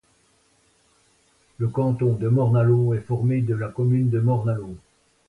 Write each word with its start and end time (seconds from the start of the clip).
Le 1.59 1.67
canton 1.67 2.13
de 2.13 2.27
Morne-à-l'Eau 2.27 2.95
est 2.95 3.01
formé 3.01 3.41
de 3.41 3.53
la 3.53 3.67
commune 3.67 4.09
de 4.09 4.19
Morne-à-l'Eau. 4.19 4.75